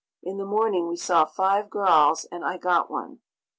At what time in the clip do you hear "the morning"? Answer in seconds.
0.39-0.87